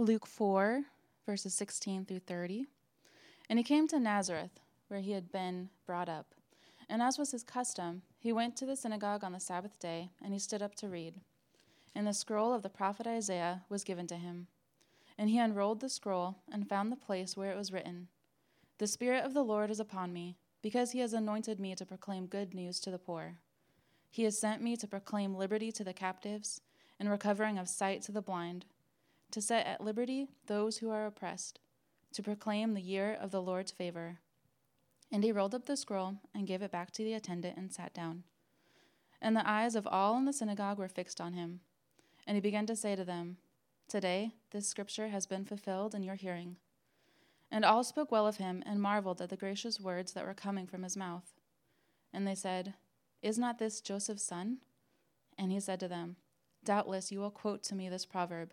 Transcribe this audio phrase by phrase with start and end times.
[0.00, 0.84] Luke 4,
[1.26, 2.64] verses 16 through 30.
[3.50, 6.34] And he came to Nazareth, where he had been brought up.
[6.88, 10.32] And as was his custom, he went to the synagogue on the Sabbath day, and
[10.32, 11.16] he stood up to read.
[11.94, 14.46] And the scroll of the prophet Isaiah was given to him.
[15.18, 18.08] And he unrolled the scroll and found the place where it was written
[18.78, 22.24] The Spirit of the Lord is upon me, because he has anointed me to proclaim
[22.24, 23.34] good news to the poor.
[24.08, 26.62] He has sent me to proclaim liberty to the captives
[26.98, 28.64] and recovering of sight to the blind,
[29.32, 31.60] to set at liberty those who are oppressed,
[32.12, 34.18] to proclaim the year of the Lord's favor.
[35.12, 37.92] And he rolled up the scroll and gave it back to the attendant and sat
[37.92, 38.24] down.
[39.20, 41.60] And the eyes of all in the synagogue were fixed on him.
[42.26, 43.36] And he began to say to them,
[43.88, 46.56] Today this scripture has been fulfilled in your hearing.
[47.50, 50.66] And all spoke well of him and marveled at the gracious words that were coming
[50.66, 51.34] from his mouth.
[52.12, 52.74] And they said,
[53.22, 54.58] Is not this Joseph's son?
[55.36, 56.16] And he said to them,
[56.64, 58.52] Doubtless you will quote to me this proverb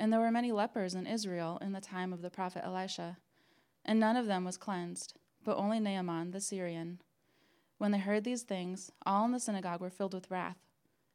[0.00, 3.18] And there were many lepers in Israel in the time of the prophet Elisha,
[3.84, 5.12] and none of them was cleansed,
[5.44, 7.02] but only Naaman the Syrian.
[7.76, 10.56] When they heard these things, all in the synagogue were filled with wrath,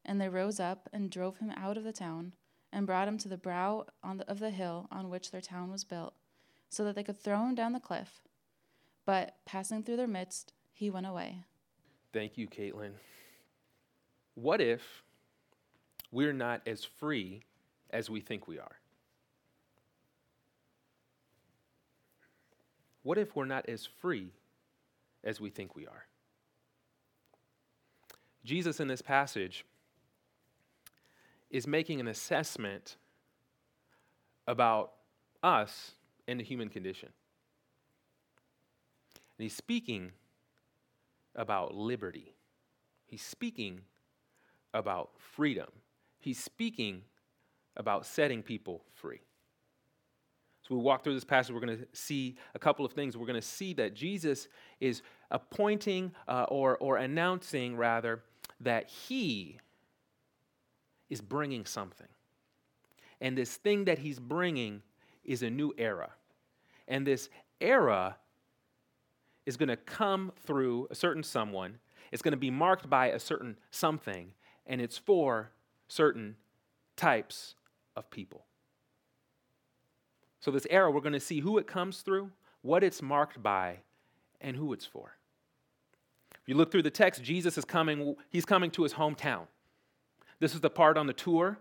[0.06, 2.34] and they rose up and drove him out of the town,
[2.72, 5.84] and brought him to the brow the, of the hill on which their town was
[5.84, 6.14] built,
[6.70, 8.22] so that they could throw him down the cliff.
[9.04, 11.40] But passing through their midst, he went away.
[12.14, 12.92] Thank you, Caitlin.
[14.36, 15.02] What if
[16.12, 17.42] we're not as free
[17.92, 18.76] as we think we are?
[23.04, 24.32] What if we're not as free
[25.24, 26.06] as we think we are?
[28.44, 29.66] Jesus, in this passage,
[31.50, 32.98] is making an assessment
[34.48, 34.94] about
[35.44, 35.92] us
[36.28, 37.10] and the human condition.
[39.38, 40.12] And he's speaking
[41.36, 42.34] about liberty.
[43.06, 43.82] He's speaking
[44.74, 45.70] about freedom.
[46.18, 47.04] He's speaking
[47.78, 49.22] about setting people free.
[50.68, 53.16] So we walk through this passage, we're going to see a couple of things.
[53.16, 54.48] We're going to see that Jesus
[54.80, 58.24] is appointing uh, or, or announcing, rather,
[58.62, 59.60] that he
[61.10, 62.08] is bringing something.
[63.22, 64.82] And this thing that he's bringing
[65.24, 66.10] is a new era.
[66.88, 67.30] And this
[67.62, 68.18] era
[69.46, 71.78] is going to come through a certain someone.
[72.12, 74.32] It's going to be marked by a certain something,
[74.66, 75.52] and it's for
[75.88, 76.38] certain
[76.96, 77.54] types
[77.96, 78.46] of people.
[80.40, 82.30] So, this era, we're going to see who it comes through,
[82.62, 83.78] what it's marked by,
[84.42, 85.16] and who it's for.
[86.34, 89.48] If you look through the text, Jesus is coming, he's coming to his hometown.
[90.40, 91.58] This is the part on the tour,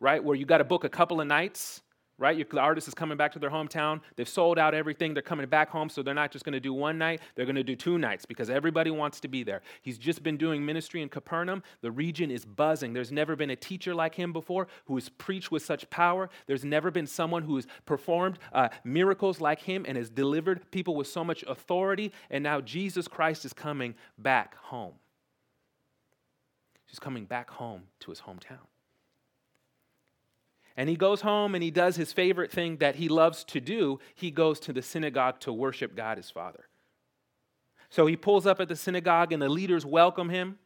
[0.00, 1.82] right, where you got to book a couple of nights
[2.18, 2.48] right?
[2.48, 4.00] the artist is coming back to their hometown.
[4.16, 5.14] They've sold out everything.
[5.14, 7.56] They're coming back home, so they're not just going to do one night, they're going
[7.56, 9.62] to do two nights because everybody wants to be there.
[9.82, 11.62] He's just been doing ministry in Capernaum.
[11.80, 12.92] The region is buzzing.
[12.92, 16.30] There's never been a teacher like him before who has preached with such power.
[16.46, 20.94] There's never been someone who has performed uh, miracles like him and has delivered people
[20.94, 22.12] with so much authority.
[22.30, 24.94] And now Jesus Christ is coming back home.
[26.86, 28.68] He's coming back home to his hometown.
[30.76, 34.00] And he goes home and he does his favorite thing that he loves to do.
[34.14, 36.68] He goes to the synagogue to worship God his Father.
[37.90, 40.58] So he pulls up at the synagogue and the leaders welcome him.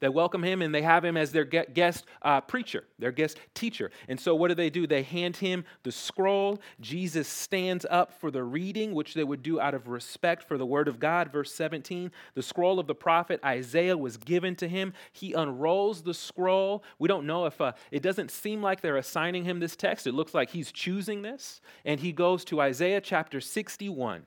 [0.00, 3.90] They welcome him and they have him as their guest uh, preacher, their guest teacher.
[4.08, 4.86] And so, what do they do?
[4.86, 6.60] They hand him the scroll.
[6.80, 10.66] Jesus stands up for the reading, which they would do out of respect for the
[10.66, 11.32] word of God.
[11.32, 14.92] Verse 17 the scroll of the prophet Isaiah was given to him.
[15.12, 16.84] He unrolls the scroll.
[16.98, 20.12] We don't know if uh, it doesn't seem like they're assigning him this text, it
[20.12, 21.60] looks like he's choosing this.
[21.84, 24.24] And he goes to Isaiah chapter 61.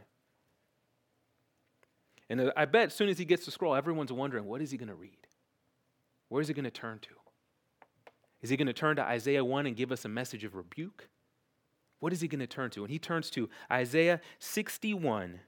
[2.29, 4.71] And uh, I bet as soon as he gets the scroll, everyone's wondering, what is
[4.71, 5.18] he going to read?
[6.29, 7.09] Where is he going to turn to?
[8.41, 11.09] Is he going to turn to Isaiah 1 and give us a message of rebuke?
[11.99, 12.83] What is he going to turn to?
[12.83, 15.41] And he turns to Isaiah 61.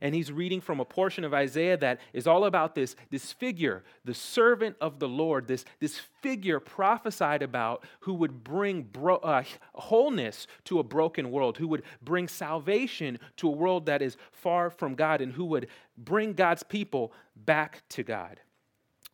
[0.00, 3.82] And he's reading from a portion of Isaiah that is all about this, this figure,
[4.04, 9.42] the servant of the Lord, this, this figure prophesied about who would bring bro- uh,
[9.74, 14.70] wholeness to a broken world, who would bring salvation to a world that is far
[14.70, 15.66] from God, and who would
[15.96, 18.38] bring God's people back to God.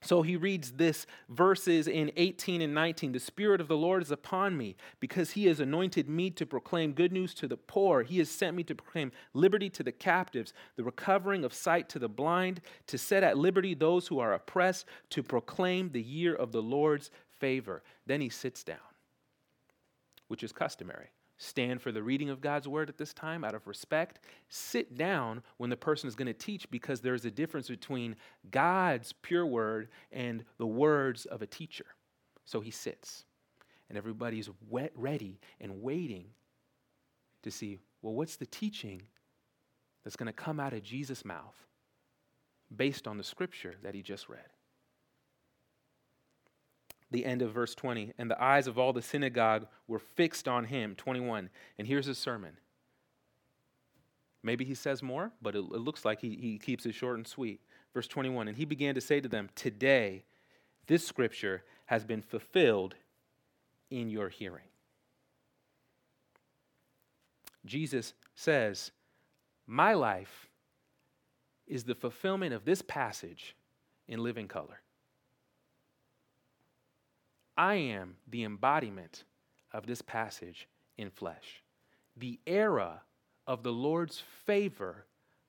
[0.04, 3.12] So he reads this verses in 18 and 19.
[3.12, 6.92] The Spirit of the Lord is upon me because he has anointed me to proclaim
[6.92, 8.02] good news to the poor.
[8.02, 11.98] He has sent me to proclaim liberty to the captives, the recovering of sight to
[11.98, 16.52] the blind, to set at liberty those who are oppressed, to proclaim the year of
[16.52, 17.10] the Lord's
[17.40, 17.82] favor.
[18.06, 18.76] Then he sits down,
[20.28, 23.66] which is customary stand for the reading of God's word at this time out of
[23.66, 24.20] respect.
[24.48, 28.16] Sit down when the person is going to teach because there's a difference between
[28.50, 31.86] God's pure word and the words of a teacher.
[32.44, 33.24] So he sits,
[33.88, 36.26] and everybody's wet, ready and waiting
[37.42, 39.00] to see well, what's the teaching
[40.02, 41.56] that's going to come out of Jesus' mouth
[42.76, 44.53] based on the scripture that he just read?
[47.14, 48.12] The end of verse 20.
[48.18, 50.96] And the eyes of all the synagogue were fixed on him.
[50.96, 51.48] 21.
[51.78, 52.58] And here's his sermon.
[54.42, 57.26] Maybe he says more, but it, it looks like he, he keeps it short and
[57.26, 57.60] sweet.
[57.94, 58.48] Verse 21.
[58.48, 60.24] And he began to say to them, Today,
[60.88, 62.96] this scripture has been fulfilled
[63.90, 64.64] in your hearing.
[67.64, 68.90] Jesus says,
[69.68, 70.48] My life
[71.68, 73.54] is the fulfillment of this passage
[74.08, 74.80] in living color.
[77.56, 79.24] I am the embodiment
[79.72, 81.62] of this passage in flesh.
[82.16, 83.02] The era
[83.46, 85.04] of the Lord's favor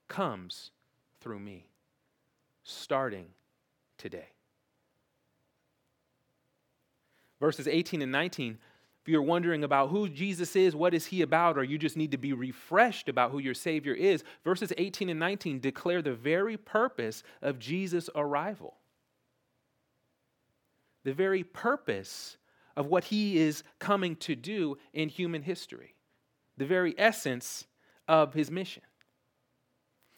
[0.07, 0.71] comes
[1.21, 1.67] through me,
[2.63, 3.27] starting
[3.97, 4.27] today.
[7.39, 8.57] Verses 18 and 19
[9.05, 12.09] if you're wondering about who Jesus is, what is he about, or you just need
[12.09, 16.57] to be refreshed about who your Savior is, verses 18 and 19 declare the very
[16.57, 18.77] purpose of Jesus' arrival
[21.05, 22.35] the very purpose
[22.75, 25.95] of what he is coming to do in human history,
[26.57, 27.65] the very essence
[28.09, 28.83] of his mission.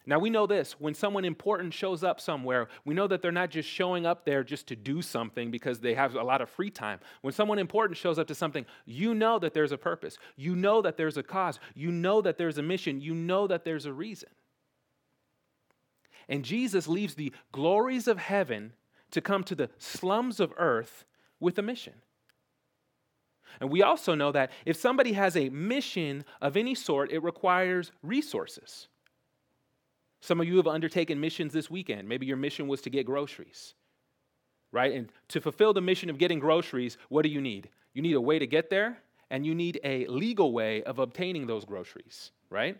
[0.08, 3.50] Now, we know this when someone important shows up somewhere, we know that they're not
[3.50, 6.72] just showing up there just to do something because they have a lot of free
[6.72, 7.02] time.
[7.22, 10.18] When someone important shows up to something, you know that there's a purpose.
[10.38, 11.60] You know that there's a cause.
[11.76, 13.02] You know that there's a mission.
[13.02, 14.30] You know that there's a reason.
[16.30, 18.72] And Jesus leaves the glories of heaven
[19.12, 21.06] to come to the slums of earth
[21.40, 21.94] with a mission.
[23.60, 27.92] And we also know that if somebody has a mission of any sort, it requires
[28.04, 28.88] resources.
[30.22, 32.08] Some of you have undertaken missions this weekend.
[32.08, 33.74] Maybe your mission was to get groceries,
[34.72, 34.94] right?
[34.94, 37.70] And to fulfill the mission of getting groceries, what do you need?
[37.94, 39.00] You need a way to get there,
[39.30, 42.78] and you need a legal way of obtaining those groceries, right?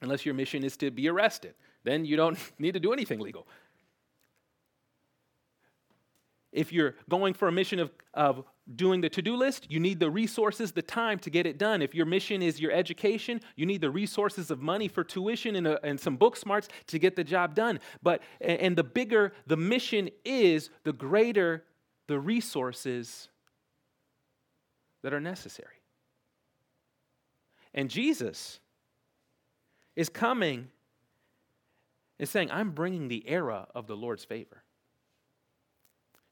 [0.00, 1.54] Unless your mission is to be arrested.
[1.84, 3.46] Then you don't need to do anything legal.
[6.52, 8.44] If you're going for a mission of, of
[8.76, 11.80] doing the to do list, you need the resources, the time to get it done.
[11.80, 15.66] If your mission is your education, you need the resources of money for tuition and,
[15.66, 17.80] a, and some book smarts to get the job done.
[18.02, 21.64] But, and the bigger the mission is, the greater
[22.06, 23.28] the resources
[25.02, 25.76] that are necessary.
[27.72, 28.60] And Jesus
[29.96, 30.68] is coming
[32.18, 34.61] and saying, I'm bringing the era of the Lord's favor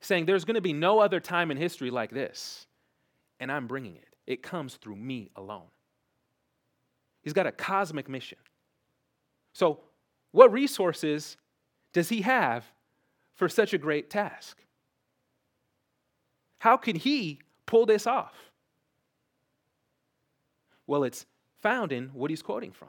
[0.00, 2.66] saying there's going to be no other time in history like this,
[3.38, 4.16] and I'm bringing it.
[4.26, 5.68] It comes through me alone.
[7.22, 8.38] He's got a cosmic mission.
[9.52, 9.80] So,
[10.32, 11.36] what resources
[11.92, 12.64] does he have
[13.34, 14.62] for such a great task?
[16.58, 18.34] How can he pull this off?
[20.86, 21.26] Well, it's
[21.60, 22.88] found in what he's quoting from.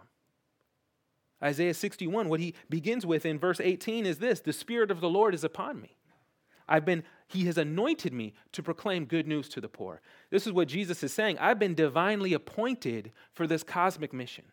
[1.44, 5.10] Isaiah 61, what he begins with in verse 18 is this The Spirit of the
[5.10, 5.98] Lord is upon me
[6.68, 10.02] I've been, he has anointed me to proclaim good news to the poor.
[10.30, 11.38] This is what Jesus is saying.
[11.40, 14.46] I've been divinely appointed for this cosmic mission.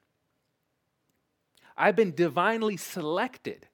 [1.77, 3.69] I've been divinely selected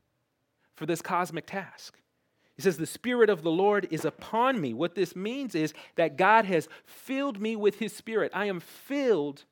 [0.75, 1.99] for this cosmic task.
[2.57, 4.75] He says, The Spirit of the Lord is upon me.
[4.75, 8.31] What this means is that God has filled me with His Spirit.
[8.35, 9.45] I am filled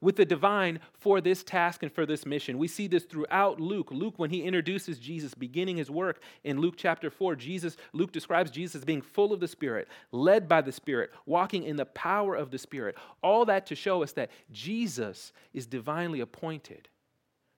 [0.00, 2.58] with the divine for this task and for this mission.
[2.58, 3.90] We see this throughout Luke.
[3.90, 8.50] Luke, when he introduces Jesus, beginning his work in Luke chapter 4, Jesus, Luke describes
[8.50, 12.34] Jesus as being full of the Spirit, led by the Spirit, walking in the power
[12.34, 12.96] of the Spirit.
[13.22, 16.88] All that to show us that Jesus is divinely appointed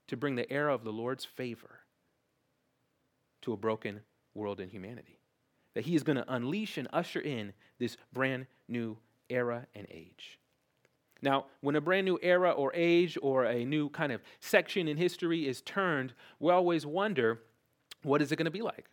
[0.09, 1.81] to bring the era of the Lord's favor
[3.43, 4.01] to a broken
[4.35, 5.19] world and humanity.
[5.75, 8.97] That he is going to unleash and usher in this brand new
[9.29, 10.39] era and age.
[11.21, 14.97] Now, when a brand new era or age or a new kind of section in
[14.97, 17.41] history is turned, we always wonder
[18.03, 18.89] what is it going to be like?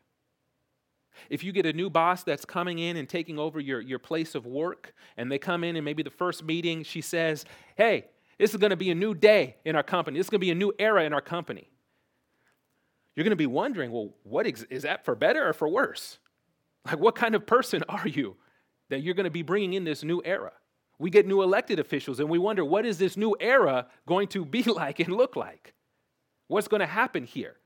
[1.29, 4.35] If you get a new boss that's coming in and taking over your, your place
[4.35, 7.45] of work, and they come in and maybe the first meeting she says,
[7.77, 8.05] Hey,
[8.37, 10.19] this is going to be a new day in our company.
[10.19, 11.69] This is going to be a new era in our company.
[13.15, 16.19] You're going to be wondering, well, what ex- is that for better or for worse?
[16.85, 18.35] Like, what kind of person are you
[18.89, 20.51] that you're going to be bringing in this new era?
[20.97, 24.45] We get new elected officials and we wonder, what is this new era going to
[24.45, 25.73] be like and look like?
[26.47, 27.57] What's going to happen here?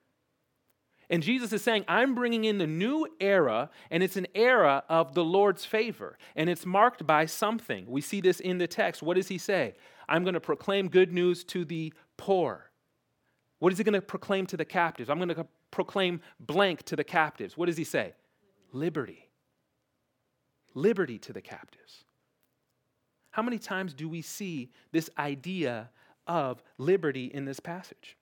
[1.10, 5.16] And Jesus is saying, I'm bringing in the new era, and it's an era of
[5.16, 7.88] the Lord's favor, and it's marked by something.
[7.88, 9.02] We see this in the text.
[9.02, 9.74] What does he say?
[10.08, 12.70] I'm going to proclaim good news to the poor.
[13.58, 15.10] What is he going to proclaim to the captives?
[15.10, 17.58] I'm going to proclaim blank to the captives.
[17.58, 18.14] What does he say?
[18.72, 19.30] Liberty.
[20.76, 22.06] Liberty to the captives.
[23.40, 25.92] How many times do we see this idea
[26.28, 28.18] of liberty in this passage?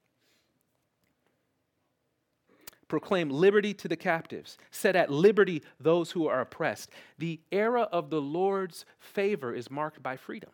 [2.88, 6.92] Proclaim liberty to the captives, set at liberty those who are oppressed.
[7.18, 10.52] The era of the Lord's favor is marked by freedom.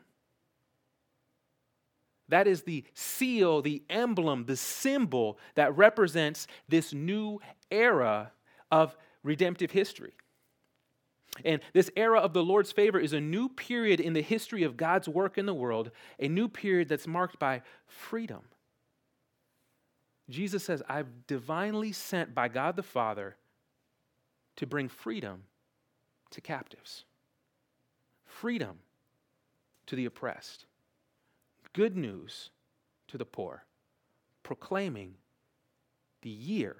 [2.30, 8.32] That is the seal, the emblem, the symbol that represents this new era
[8.72, 10.14] of redemptive history.
[11.44, 14.78] And this era of the Lord's favor is a new period in the history of
[14.78, 18.42] God's work in the world, a new period that's marked by freedom.
[20.30, 23.36] Jesus says, I've divinely sent by God the Father
[24.56, 25.44] to bring freedom
[26.32, 27.04] to captives,
[28.26, 28.80] freedom
[29.88, 30.66] to the oppressed,
[31.74, 32.52] good news
[33.08, 33.66] to the poor,
[34.44, 35.16] proclaiming
[36.22, 36.78] the year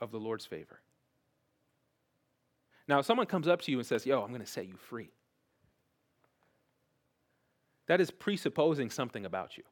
[0.00, 0.80] of the Lord's favor.
[2.90, 4.74] Now, if someone comes up to you and says, Yo, I'm going to set you
[4.76, 5.10] free,
[7.86, 9.62] that is presupposing something about you.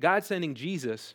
[0.00, 1.14] God sending Jesus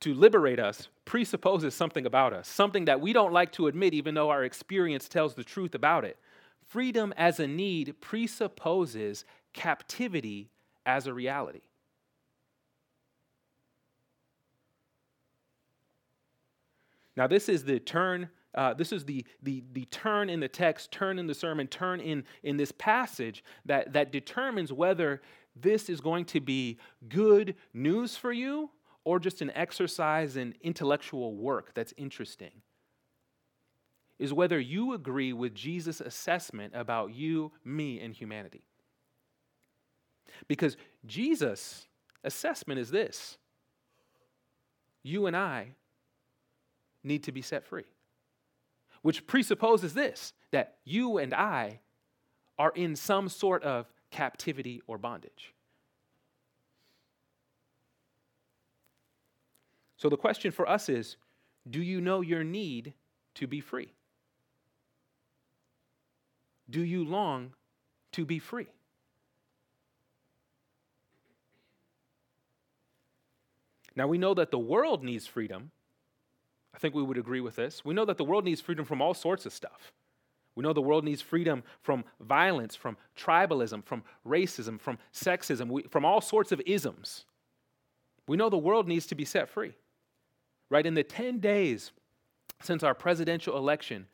[0.00, 4.14] to liberate us presupposes something about us, something that we don't like to admit, even
[4.14, 6.18] though our experience tells the truth about it.
[6.66, 10.50] Freedom as a need presupposes captivity
[10.84, 11.62] as a reality.
[17.16, 18.28] Now, this is the turn.
[18.54, 22.00] Uh, this is the, the, the turn in the text, turn in the sermon, turn
[22.00, 25.20] in, in this passage that, that determines whether
[25.56, 26.78] this is going to be
[27.08, 28.70] good news for you
[29.04, 32.62] or just an exercise in intellectual work that's interesting.
[34.18, 38.62] Is whether you agree with Jesus' assessment about you, me, and humanity.
[40.46, 41.86] Because Jesus'
[42.22, 43.38] assessment is this
[45.02, 45.74] you and I
[47.04, 47.84] need to be set free.
[49.02, 51.80] Which presupposes this that you and I
[52.58, 55.52] are in some sort of captivity or bondage.
[59.96, 61.16] So the question for us is
[61.68, 62.94] do you know your need
[63.36, 63.92] to be free?
[66.68, 67.52] Do you long
[68.12, 68.66] to be free?
[73.96, 75.70] Now we know that the world needs freedom
[76.74, 77.84] I think we would agree with this.
[77.84, 79.92] We know that the world needs freedom from all sorts of stuff.
[80.56, 85.82] We know the world needs freedom from violence, from tribalism, from racism, from sexism, we,
[85.84, 87.24] from all sorts of isms.
[88.26, 89.74] We know the world needs to be set free.
[90.70, 90.86] Right?
[90.86, 91.92] In the 10 days
[92.60, 94.06] since our presidential election,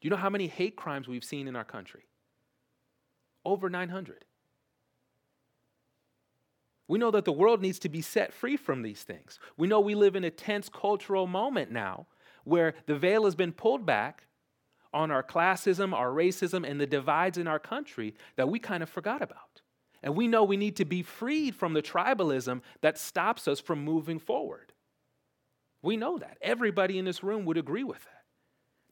[0.00, 2.04] do you know how many hate crimes we've seen in our country?
[3.44, 4.24] Over 900.
[6.88, 9.38] We know that the world needs to be set free from these things.
[9.58, 12.06] We know we live in a tense cultural moment now
[12.44, 14.24] where the veil has been pulled back
[14.92, 18.88] on our classism, our racism, and the divides in our country that we kind of
[18.88, 19.60] forgot about.
[20.02, 23.84] And we know we need to be freed from the tribalism that stops us from
[23.84, 24.72] moving forward.
[25.82, 26.38] We know that.
[26.40, 28.24] Everybody in this room would agree with that.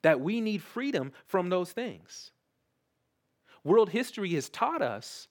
[0.03, 2.31] That we need freedom from those things.
[3.63, 5.27] World history has taught us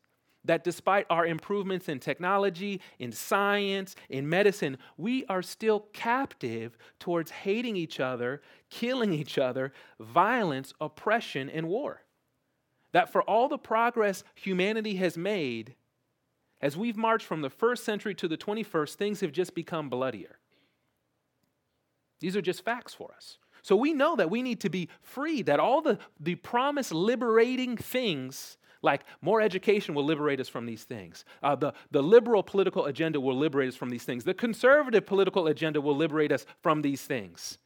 [0.46, 7.30] that despite our improvements in technology, in science, in medicine, we are still captive towards
[7.30, 12.02] hating each other, killing each other, violence, oppression, and war.
[12.92, 15.74] That for all the progress humanity has made,
[16.60, 20.38] as we've marched from the first century to the 21st, things have just become bloodier.
[22.20, 23.38] These are just facts for us.
[23.62, 27.76] So we know that we need to be free, that all the, the promised liberating
[27.76, 31.24] things like more education will liberate us from these things.
[31.42, 34.24] Uh, the, the liberal political agenda will liberate us from these things.
[34.24, 37.58] The conservative political agenda will liberate us from these things.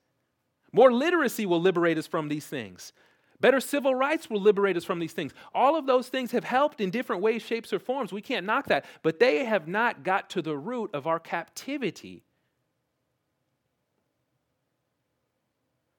[0.72, 2.92] More literacy will liberate us from these things.
[3.40, 5.32] Better civil rights will liberate us from these things.
[5.54, 8.12] All of those things have helped in different ways, shapes, or forms.
[8.12, 8.84] We can't knock that.
[9.02, 12.22] But they have not got to the root of our captivity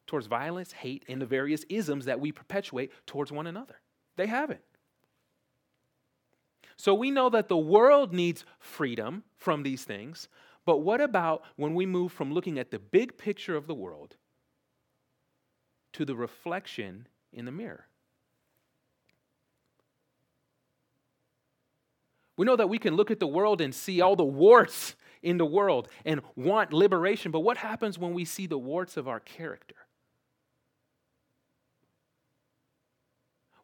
[0.06, 3.80] towards violence, hate, and the various isms that we perpetuate towards one another.
[4.18, 4.60] They haven't.
[6.81, 10.27] So we know that the world needs freedom from these things,
[10.65, 14.15] but what about when we move from looking at the big picture of the world
[15.93, 17.85] to the reflection in the mirror.
[22.35, 25.38] We know that we can look at the world and see all the warts in
[25.38, 29.19] the world and want liberation, but what happens when we see the warts of our
[29.19, 29.75] character?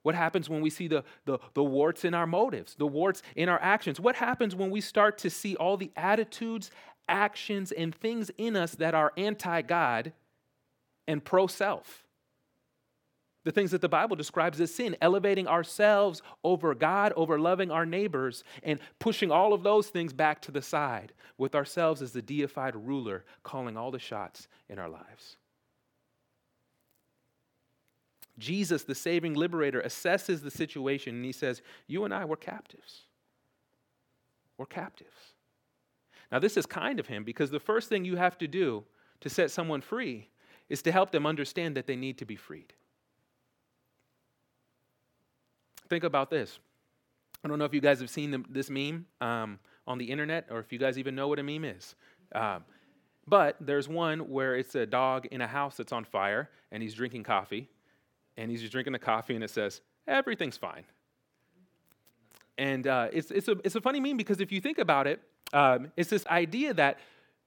[0.08, 3.50] What happens when we see the, the, the, warts in our motives, the warts in
[3.50, 4.00] our actions?
[4.00, 6.72] What happens when we start to see all the attitudes,
[7.10, 10.14] actions, and things in us that are anti God
[11.10, 12.06] and pro self?
[13.44, 17.86] the things that the Bible describes as sin, elevating ourselves over God, over loving our
[17.86, 22.22] neighbors, and pushing all of those things back to the side, with ourselves as the
[22.22, 25.38] deified ruler calling all the shots in our lives.
[28.38, 33.02] Jesus, the saving liberator, assesses the situation and he says, You and I, we're captives.
[34.58, 35.34] We're captives.
[36.32, 38.84] Now, this is kind of him because the first thing you have to do
[39.22, 40.30] to set someone free
[40.70, 42.74] is to help them understand that they need to be freed.
[45.90, 46.60] Think about this.
[47.44, 50.60] I don't know if you guys have seen this meme um, on the internet or
[50.60, 51.96] if you guys even know what a meme is.
[52.36, 52.66] Um,
[53.26, 56.94] but there's one where it's a dog in a house that's on fire and he's
[56.94, 57.70] drinking coffee.
[58.38, 60.84] And he's just drinking the coffee and it says, everything's fine.
[62.58, 65.22] And uh, it's, it's, a, it's a funny meme because if you think about it,
[65.54, 67.00] um, it's this idea that,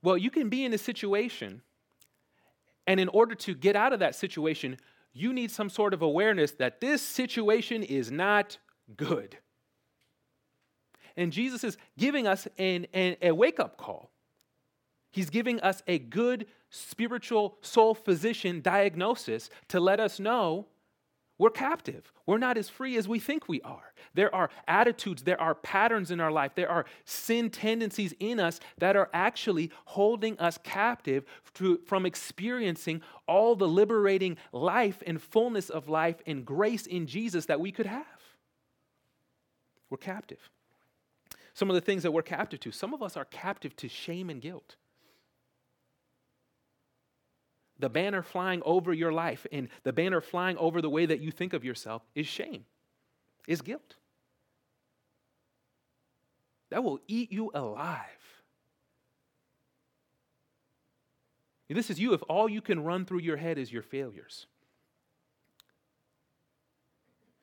[0.02, 1.62] well, you can be in a situation,
[2.86, 4.78] and in order to get out of that situation,
[5.12, 8.58] you need some sort of awareness that this situation is not
[8.96, 9.36] good.
[11.16, 14.10] And Jesus is giving us an, an a wake up call.
[15.10, 20.66] He's giving us a good spiritual soul physician diagnosis to let us know
[21.40, 22.12] we're captive.
[22.26, 23.94] We're not as free as we think we are.
[24.12, 28.60] There are attitudes, there are patterns in our life, there are sin tendencies in us
[28.76, 35.70] that are actually holding us captive to, from experiencing all the liberating life and fullness
[35.70, 38.04] of life and grace in Jesus that we could have.
[39.88, 40.50] We're captive.
[41.54, 44.28] Some of the things that we're captive to, some of us are captive to shame
[44.28, 44.76] and guilt
[47.80, 51.30] the banner flying over your life and the banner flying over the way that you
[51.30, 52.64] think of yourself is shame,
[53.48, 53.96] is guilt.
[56.70, 58.04] That will eat you alive.
[61.68, 64.46] This is you if all you can run through your head is your failures.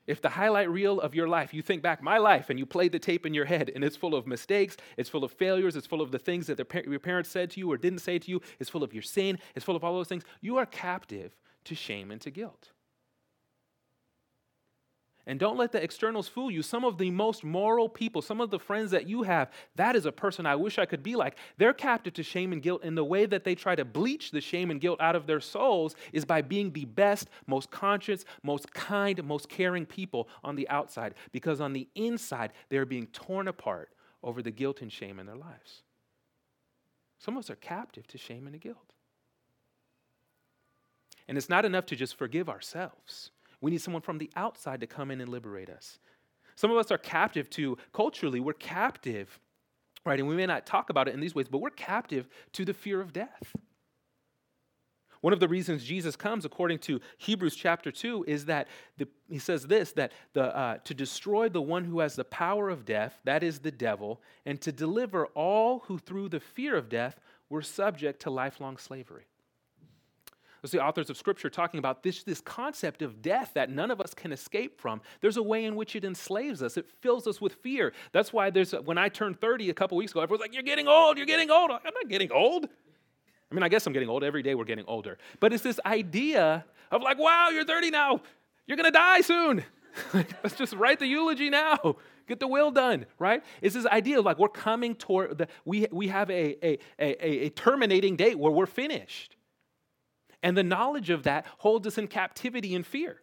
[0.08, 2.88] If the highlight reel of your life, you think back my life and you play
[2.88, 5.86] the tape in your head and it's full of mistakes, it's full of failures, it's
[5.86, 8.42] full of the things that your parents said to you or didn't say to you,
[8.60, 11.76] it's full of your sin, it's full of all those things, you are captive to
[11.76, 12.70] shame and to guilt.
[15.30, 16.62] And don't let the externals fool you.
[16.62, 20.06] Some of the most moral people, some of the friends that you have, that is
[20.06, 21.38] a person I wish I could be like.
[21.58, 24.40] They're captive to shame and guilt, and the way that they try to bleach the
[24.40, 28.74] shame and guilt out of their souls is by being the best, most conscious, most
[28.74, 31.14] kind, most caring people on the outside.
[31.34, 33.90] Because on the inside, they're being torn apart
[34.24, 35.84] over the guilt and shame in their lives.
[37.20, 38.94] Some of us are captive to shame and to guilt.
[41.28, 43.32] And it's not enough to just forgive ourselves.
[43.62, 46.00] We need someone from the outside to come in and liberate us.
[46.56, 49.40] Some of us are captive to, culturally, we're captive,
[50.06, 50.20] right?
[50.20, 52.74] And we may not talk about it in these ways, but we're captive to the
[52.74, 53.56] fear of death.
[55.22, 58.68] One of the reasons Jesus comes, according to Hebrews chapter 2, is that
[58.98, 62.70] the, he says this that the, uh, to destroy the one who has the power
[62.70, 66.90] of death, that is the devil, and to deliver all who through the fear of
[66.90, 69.26] death were subject to lifelong slavery.
[70.62, 74.02] There's the authors of Scripture talking about this, this concept of death that none of
[74.02, 75.02] us can escape from.
[75.22, 77.94] There's a way in which it enslaves us, it fills us with fear.
[78.12, 80.88] That's why there's when I turned 30 a couple weeks ago, everyone's like, You're getting
[80.88, 81.72] old, you're getting old.
[81.72, 82.68] I'm not getting old.
[83.52, 84.24] I mean, I guess I'm getting old.
[84.24, 85.18] Every day we're getting older.
[85.40, 88.22] But it's this idea of like, wow, you're 30 now.
[88.66, 89.64] You're to die soon.
[90.14, 91.96] Let's just write the eulogy now.
[92.28, 93.42] Get the will done, right?
[93.62, 97.46] It's this idea of like we're coming toward the, we, we have a, a, a,
[97.46, 99.37] a terminating date where we're finished.
[100.44, 103.22] And the knowledge of that holds us in captivity and fear.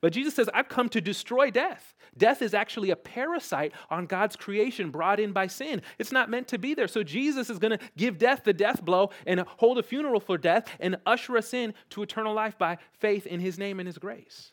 [0.00, 1.94] But Jesus says, I've come to destroy death.
[2.16, 5.82] Death is actually a parasite on God's creation brought in by sin.
[5.98, 6.88] It's not meant to be there.
[6.88, 10.38] So Jesus is going to give death the death blow and hold a funeral for
[10.38, 13.98] death and usher us in to eternal life by faith in his name and his
[13.98, 14.52] grace.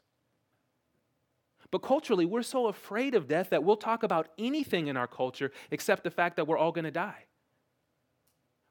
[1.72, 5.52] But culturally, we're so afraid of death that we'll talk about anything in our culture
[5.72, 7.26] except the fact that we're all going to die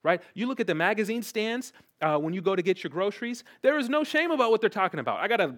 [0.09, 0.23] right?
[0.35, 3.79] You look at the magazine stands uh, when you go to get your groceries, there
[3.79, 5.21] is no shame about what they're talking about.
[5.21, 5.57] I got to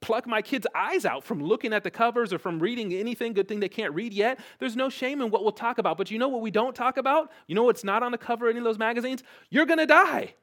[0.00, 3.46] pluck my kids' eyes out from looking at the covers or from reading anything, good
[3.46, 4.40] thing they can't read yet.
[4.58, 5.98] There's no shame in what we'll talk about.
[5.98, 7.30] But you know what we don't talk about?
[7.46, 9.22] You know what's not on the cover of any of those magazines?
[9.50, 10.34] You're going to die.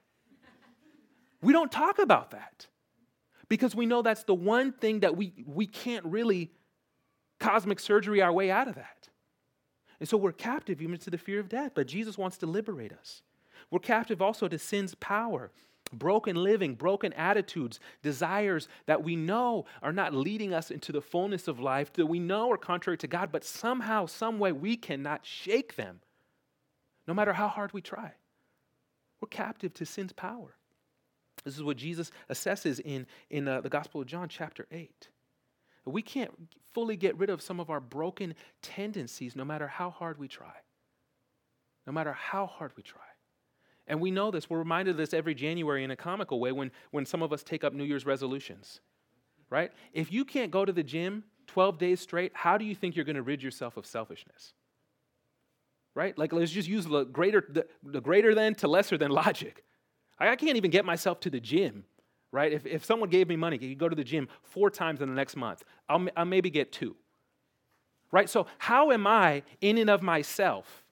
[1.41, 2.67] we don't talk about that.
[3.49, 6.51] because we know that's the one thing that we, we can't really
[7.39, 9.09] cosmic surgery our way out of that.
[9.99, 12.93] And so we're captive even to the fear of death, but Jesus wants to liberate
[12.93, 13.23] us.
[13.71, 15.51] We're captive also to sin's power,
[15.93, 21.47] broken living, broken attitudes, desires that we know are not leading us into the fullness
[21.47, 25.25] of life, that we know are contrary to God, but somehow, some way, we cannot
[25.25, 26.01] shake them,
[27.07, 28.13] no matter how hard we try.
[29.21, 30.55] We're captive to sin's power.
[31.43, 35.09] This is what Jesus assesses in, in uh, the Gospel of John, chapter 8.
[35.85, 36.31] We can't
[36.73, 40.53] fully get rid of some of our broken tendencies no matter how hard we try.
[41.85, 43.06] No matter how hard we try.
[43.87, 44.49] And we know this.
[44.49, 47.43] We're reminded of this every January in a comical way when, when some of us
[47.43, 48.81] take up New Year's resolutions.
[49.49, 49.71] Right?
[49.93, 53.05] If you can't go to the gym 12 days straight, how do you think you're
[53.05, 54.53] going to rid yourself of selfishness?
[55.95, 56.17] Right?
[56.17, 59.63] Like, let's just use the greater, the, the greater than to lesser than logic.
[60.19, 61.85] I, I can't even get myself to the gym
[62.31, 62.51] right?
[62.51, 65.15] If, if someone gave me money, you go to the gym four times in the
[65.15, 66.95] next month, I'll, I'll maybe get two,
[68.11, 68.29] right?
[68.29, 70.83] So, how am I, in and of myself,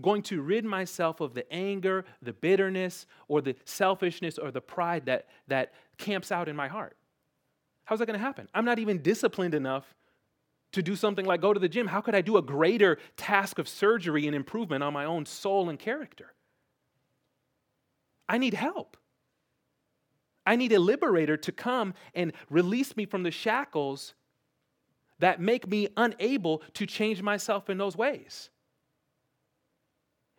[0.00, 5.06] going to rid myself of the anger, the bitterness, or the selfishness, or the pride
[5.06, 6.96] that, that camps out in my heart?
[7.84, 8.48] How's that going to happen?
[8.54, 9.94] I'm not even disciplined enough
[10.72, 11.86] to do something like go to the gym.
[11.86, 15.68] How could I do a greater task of surgery and improvement on my own soul
[15.68, 16.32] and character?
[18.28, 18.96] I need help.
[20.46, 24.14] I need a liberator to come and release me from the shackles
[25.18, 28.50] that make me unable to change myself in those ways.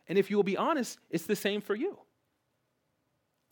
[0.07, 1.97] And if you will be honest, it's the same for you.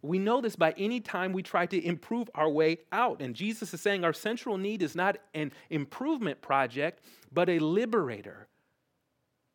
[0.02, 3.22] We know this by any time we try to improve our way out.
[3.22, 8.48] And Jesus is saying our central need is not an improvement project, but a liberator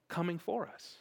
[0.09, 0.99] coming for us.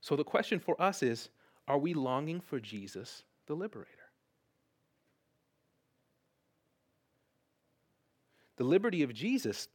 [0.00, 1.28] So the question for us is
[1.68, 3.90] are we longing for Jesus the liberator.
[8.56, 9.68] The liberty of Jesus,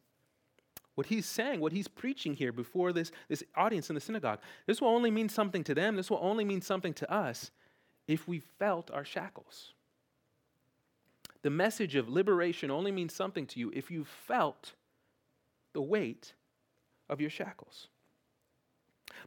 [0.95, 4.81] what he's saying, what he's preaching here before this, this audience in the synagogue, this
[4.81, 7.51] will only mean something to them, this will only mean something to us
[8.07, 9.73] if we felt our shackles.
[11.41, 14.73] The message of liberation only means something to you if you felt
[15.73, 16.33] the weight
[17.09, 17.89] of your shackles.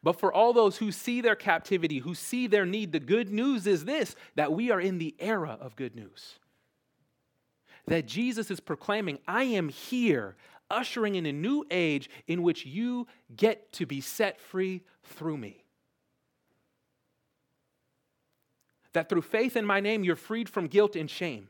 [0.02, 3.66] But for all those who see their captivity, who see their need, the good news
[3.66, 6.38] is this that we are in the era of good news.
[7.86, 10.36] That Jesus is proclaiming, I am here,
[10.70, 15.64] ushering in a new age in which you get to be set free through me.
[18.92, 21.48] That through faith in my name, you're freed from guilt and shame.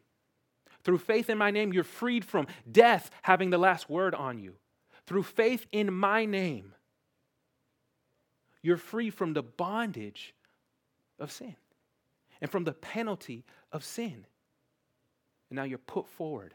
[0.84, 4.54] Through faith in my name, you're freed from death having the last word on you.
[5.06, 6.74] Through faith in my name,
[8.62, 10.34] you're free from the bondage
[11.18, 11.56] of sin
[12.40, 14.26] and from the penalty of sin.
[15.50, 16.54] And now you're put forward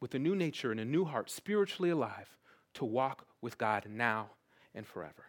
[0.00, 2.36] with a new nature and a new heart, spiritually alive,
[2.74, 4.30] to walk with God now
[4.74, 5.24] and forever.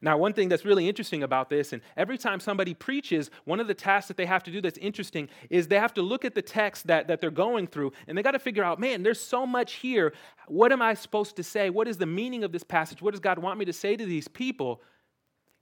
[0.00, 3.66] Now, one thing that's really interesting about this, and every time somebody preaches, one of
[3.66, 6.34] the tasks that they have to do that's interesting is they have to look at
[6.34, 9.20] the text that, that they're going through and they got to figure out, man, there's
[9.20, 10.14] so much here.
[10.46, 11.70] What am I supposed to say?
[11.70, 13.02] What is the meaning of this passage?
[13.02, 14.82] What does God want me to say to these people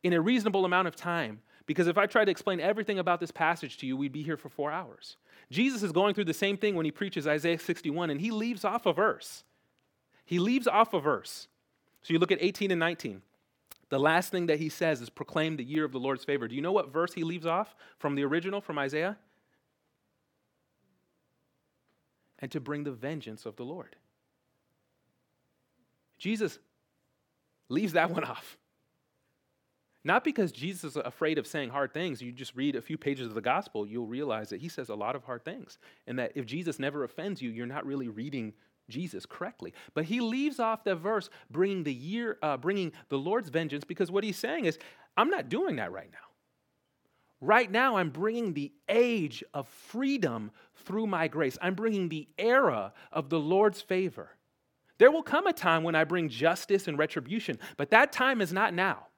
[0.02, 1.40] in a reasonable amount of time?
[1.66, 4.36] Because if I tried to explain everything about this passage to you, we'd be here
[4.36, 5.16] for four hours.
[5.50, 8.64] Jesus is going through the same thing when he preaches Isaiah 61, and he leaves
[8.64, 9.44] off a verse.
[10.24, 11.48] He leaves off a verse.
[12.02, 13.22] So you look at 18 and 19.
[13.88, 16.48] The last thing that he says is proclaim the year of the Lord's favor.
[16.48, 19.16] Do you know what verse he leaves off from the original, from Isaiah?
[22.40, 23.96] And to bring the vengeance of the Lord.
[26.18, 26.58] Jesus
[27.68, 28.56] leaves that one off.
[30.06, 32.22] Not because Jesus is afraid of saying hard things.
[32.22, 34.94] You just read a few pages of the gospel, you'll realize that he says a
[34.94, 35.78] lot of hard things.
[36.06, 38.52] And that if Jesus never offends you, you're not really reading
[38.88, 39.74] Jesus correctly.
[39.94, 44.12] But he leaves off the verse bringing the year, uh, bringing the Lord's vengeance, because
[44.12, 44.78] what he's saying is,
[45.16, 46.18] I'm not doing that right now.
[47.40, 50.52] Right now, I'm bringing the age of freedom
[50.84, 51.58] through my grace.
[51.60, 54.30] I'm bringing the era of the Lord's favor.
[54.98, 58.52] There will come a time when I bring justice and retribution, but that time is
[58.52, 59.08] not now.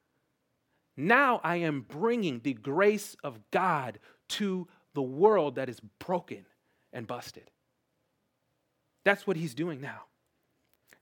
[0.98, 6.44] Now I am bringing the grace of God to the world that is broken
[6.92, 7.50] and busted.
[9.04, 10.02] That's what he's doing now.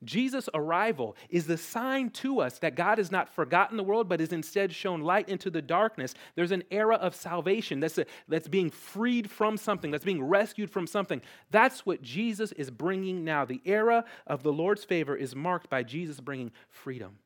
[0.04, 4.20] Jesus' arrival is the sign to us that God has not forgotten the world, but
[4.20, 6.12] has instead shown light into the darkness.
[6.34, 10.70] There's an era of salvation that's, a, that's being freed from something, that's being rescued
[10.70, 11.22] from something.
[11.50, 13.46] That's what Jesus is bringing now.
[13.46, 17.16] The era of the Lord's favor is marked by Jesus bringing freedom.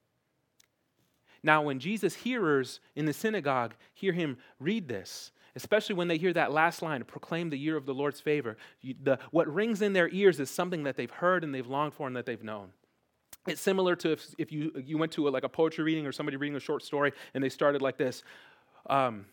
[1.42, 6.32] Now, when Jesus' hearers in the synagogue hear him read this, especially when they hear
[6.32, 8.56] that last line, proclaim the year of the Lord's favor,
[9.02, 12.06] the, what rings in their ears is something that they've heard and they've longed for
[12.06, 12.68] and that they've known.
[13.46, 16.12] It's similar to if, if you, you went to a, like a poetry reading or
[16.12, 18.22] somebody reading a short story and they started like this.
[18.88, 19.24] Um,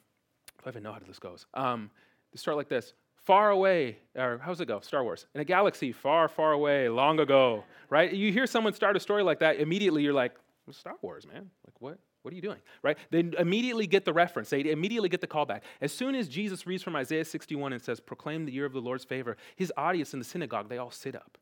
[0.65, 1.45] I even know how this goes.
[1.53, 1.91] Um,
[2.31, 2.93] they start like this
[3.27, 4.79] far away, or how's it go?
[4.79, 5.27] Star Wars.
[5.35, 8.11] In a galaxy far, far away, long ago, right?
[8.11, 10.33] You hear someone start a story like that, immediately you're like,
[10.73, 11.49] Star Wars, man.
[11.65, 11.99] Like, what?
[12.21, 12.59] What are you doing?
[12.83, 12.97] Right?
[13.09, 14.49] They immediately get the reference.
[14.49, 15.61] They immediately get the callback.
[15.79, 18.81] As soon as Jesus reads from Isaiah 61 and says, Proclaim the year of the
[18.81, 21.37] Lord's favor, his audience in the synagogue, they all sit up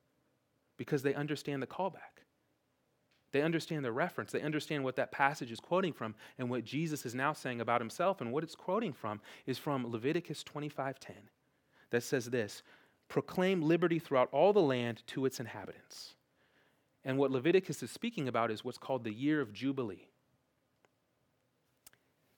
[0.78, 2.22] because they understand the callback.
[3.32, 4.32] They understand the reference.
[4.32, 7.82] They understand what that passage is quoting from and what Jesus is now saying about
[7.82, 8.22] himself.
[8.22, 11.30] And what it's quoting from is from Leviticus 25:10
[11.90, 12.64] that says this
[13.08, 16.16] proclaim liberty throughout all the land to its inhabitants.
[17.06, 20.08] And what Leviticus is speaking about is what's called the year of Jubilee.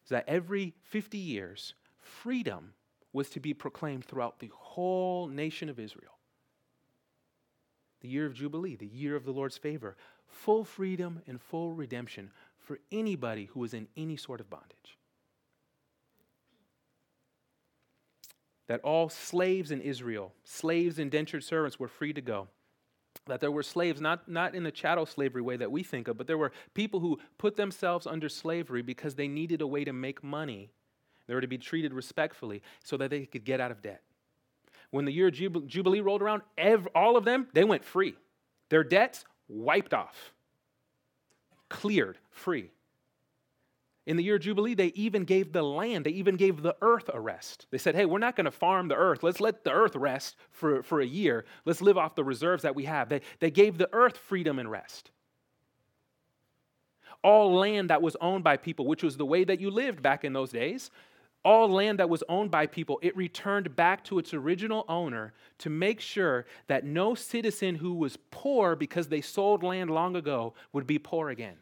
[0.04, 2.74] Is that every 50 years, freedom
[3.14, 6.18] was to be proclaimed throughout the whole nation of Israel.
[8.02, 9.96] The year of Jubilee, the year of the Lord's favor,
[10.28, 14.98] full freedom and full redemption for anybody who was in any sort of bondage.
[18.68, 22.50] That all slaves in Israel, slaves, indentured servants, were free to go
[23.28, 26.18] that there were slaves, not, not in the chattel slavery way that we think of,
[26.18, 29.94] but there were people who put themselves under slavery because they needed a way to
[29.94, 30.72] make money.
[31.28, 34.02] They were to be treated respectfully so that they could get out of debt.
[34.92, 38.16] When the year Jubilee rolled around, every, all of them, they went free.
[38.70, 40.34] Their debts wiped off,
[41.70, 42.72] cleared, free.
[44.08, 47.10] In the year of Jubilee, they even gave the land, they even gave the earth
[47.14, 47.68] a rest.
[47.72, 49.22] They said, hey, we're not going to farm the earth.
[49.22, 51.44] Let's let the earth rest for, for a year.
[51.66, 53.10] Let's live off the reserves that we have.
[53.10, 55.12] They, they gave the earth freedom and rest.
[57.22, 60.24] All land that was owned by people, which was the way that you lived back
[60.24, 60.90] in those days,
[61.44, 65.70] all land that was owned by people, it returned back to its original owner to
[65.70, 70.88] make sure that no citizen who was poor because they sold land long ago would
[70.88, 71.58] be poor again.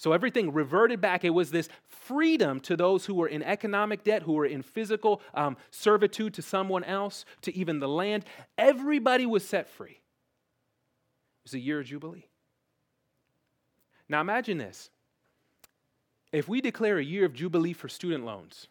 [0.00, 1.24] So everything reverted back.
[1.26, 5.20] It was this freedom to those who were in economic debt, who were in physical
[5.34, 8.24] um, servitude to someone else, to even the land.
[8.56, 9.90] Everybody was set free.
[9.90, 12.26] It was a year of Jubilee.
[14.08, 14.88] Now imagine this.
[16.32, 18.68] If we declare a year of Jubilee for student loans,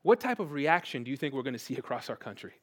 [0.00, 2.54] what type of reaction do you think we're going to see across our country?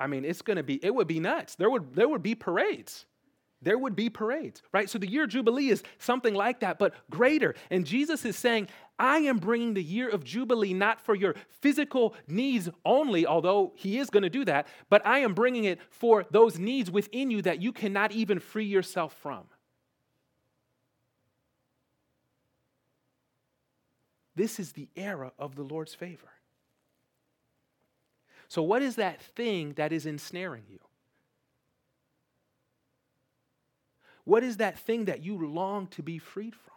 [0.00, 1.54] I mean, it's going to be, it would be nuts.
[1.54, 3.06] There would, there would be parades
[3.64, 4.88] there would be parades, right?
[4.88, 7.54] So the year Jubilee is something like that, but greater.
[7.70, 12.14] And Jesus is saying, I am bringing the year of Jubilee not for your physical
[12.28, 16.24] needs only, although He is going to do that, but I am bringing it for
[16.30, 19.44] those needs within you that you cannot even free yourself from.
[24.36, 26.28] This is the era of the Lord's favor.
[28.48, 30.80] So, what is that thing that is ensnaring you?
[34.24, 36.74] What is that thing that you long to be freed from?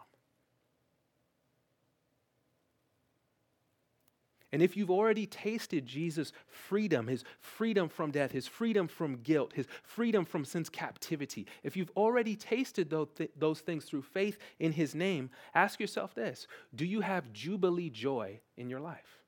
[4.50, 9.52] And if you've already tasted Jesus' freedom, his freedom from death, his freedom from guilt,
[9.52, 14.38] his freedom from sin's captivity, if you've already tasted those, th- those things through faith
[14.58, 19.22] in his name, ask yourself this Do you have Jubilee joy in your life?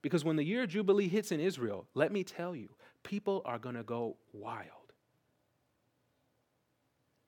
[0.00, 2.70] Because when the year Jubilee hits in Israel, let me tell you,
[3.02, 4.75] people are going to go wild.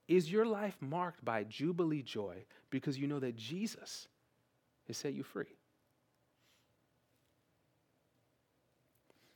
[0.09, 4.07] Is your life marked by jubilee joy because you know that Jesus
[4.87, 5.55] has set you free?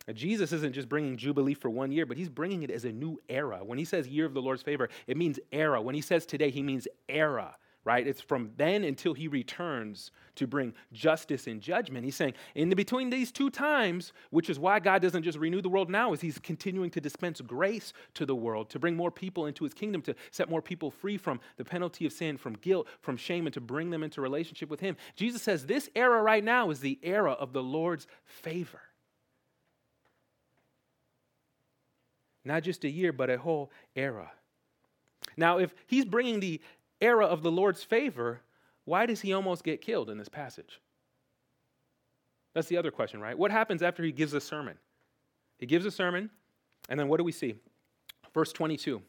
[0.08, 2.92] Now, Jesus isn't just bringing Jubilee for one year, but he's bringing it as a
[2.92, 3.64] new era.
[3.64, 5.82] When he says year of the Lord's favor, it means era.
[5.82, 7.56] When he says today, he means era
[7.86, 8.08] right?
[8.08, 12.06] It's from then until he returns to bring justice and judgment.
[12.06, 15.70] He's saying, in between these two times, which is why God doesn't just renew the
[15.70, 19.48] world now, is he's continuing to dispense grace to the world, to bring more people
[19.48, 22.88] into his kingdom, to set more people free from the penalty of sin, from guilt,
[23.02, 24.96] from shame, and to bring them into relationship with him.
[25.16, 28.82] Jesus says this era right now is the era of the Lord's favor.
[32.46, 34.32] Not just a year, but a whole era.
[35.38, 36.62] Now, if he's bringing the
[37.02, 38.42] era of the Lord's favor,
[38.86, 40.80] why does he almost get killed in this passage?
[42.54, 43.38] That's the other question, right?
[43.38, 44.78] What happens after he gives a sermon?
[45.58, 46.30] He gives a sermon,
[46.90, 47.56] and then what do we see?
[48.34, 49.02] Verse 22.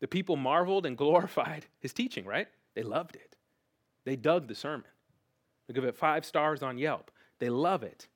[0.00, 2.48] The people marveled and glorified his teaching, right?
[2.74, 3.36] They loved it.
[4.04, 4.86] They dug the sermon.
[5.66, 7.10] They give it five stars on Yelp.
[7.38, 8.08] They love it.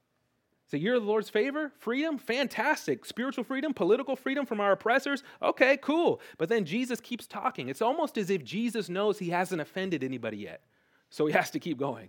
[0.68, 3.04] So you're the Lord's favor, freedom, fantastic.
[3.04, 5.22] Spiritual freedom, political freedom from our oppressors.
[5.40, 6.20] Okay, cool.
[6.38, 7.68] But then Jesus keeps talking.
[7.68, 10.62] It's almost as if Jesus knows he hasn't offended anybody yet.
[11.08, 12.08] So he has to keep going.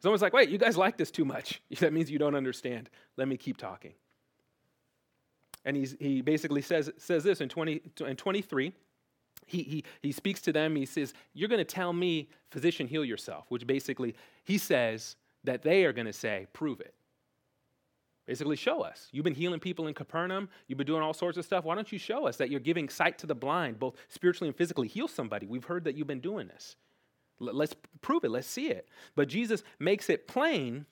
[0.00, 1.60] Someone's like, wait, you guys like this too much.
[1.80, 2.90] That means you don't understand.
[3.16, 3.94] Let me keep talking.
[5.64, 8.72] And he's, he basically says, says this in, 20, in 23.
[9.46, 10.76] He, he, he speaks to them.
[10.76, 15.62] He says, You're going to tell me, physician, heal yourself, which basically he says that
[15.62, 16.94] they are going to say, Prove it.
[18.26, 19.08] Basically, show us.
[19.12, 20.48] You've been healing people in Capernaum.
[20.68, 21.64] You've been doing all sorts of stuff.
[21.64, 24.56] Why don't you show us that you're giving sight to the blind, both spiritually and
[24.56, 24.86] physically?
[24.86, 25.46] Heal somebody.
[25.46, 26.76] We've heard that you've been doing this.
[27.40, 28.30] Let's prove it.
[28.30, 28.88] Let's see it.
[29.16, 30.86] But Jesus makes it plain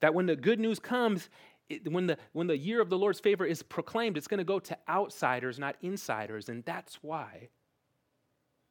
[0.00, 1.28] that when the good news comes,
[1.68, 4.44] it, when, the, when the year of the Lord's favor is proclaimed, it's going to
[4.44, 6.48] go to outsiders, not insiders.
[6.48, 7.48] And that's why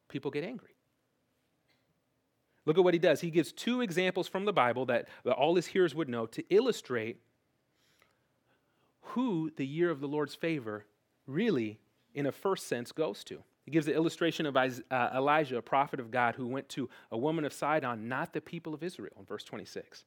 [0.09, 0.74] people get angry.
[2.65, 3.21] Look at what he does.
[3.21, 6.43] He gives two examples from the Bible that, that all his hearers would know to
[6.49, 7.19] illustrate
[9.01, 10.85] who the year of the Lord's favor
[11.27, 11.79] really,
[12.13, 13.43] in a first sense, goes to.
[13.63, 14.69] He gives the illustration of uh,
[15.15, 18.73] Elijah, a prophet of God, who went to a woman of Sidon, not the people
[18.73, 20.05] of Israel, in verse 26.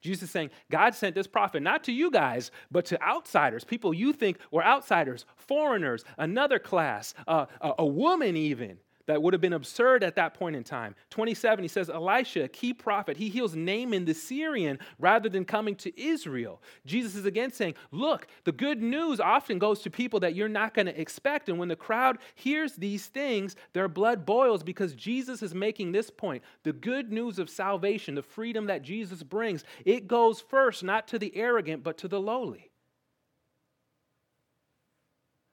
[0.00, 3.92] Jesus is saying, God sent this prophet not to you guys, but to outsiders, people
[3.92, 8.78] you think were outsiders, foreigners, another class, uh, a, a woman even
[9.10, 10.94] that would have been absurd at that point in time.
[11.10, 16.00] 27, he says, Elisha, key prophet, he heals Naaman the Syrian rather than coming to
[16.00, 16.62] Israel.
[16.86, 20.74] Jesus is again saying, Look, the good news often goes to people that you're not
[20.74, 21.48] going to expect.
[21.48, 26.08] And when the crowd hears these things, their blood boils because Jesus is making this
[26.08, 26.44] point.
[26.62, 31.18] The good news of salvation, the freedom that Jesus brings, it goes first, not to
[31.18, 32.69] the arrogant, but to the lowly.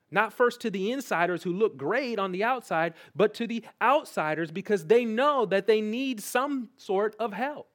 [0.10, 4.52] Not first to the insiders who look great on the outside, but to the outsiders
[4.52, 7.70] because they know that they need some sort of help.